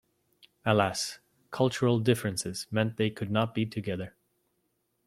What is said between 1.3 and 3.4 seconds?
cultural differences meant they could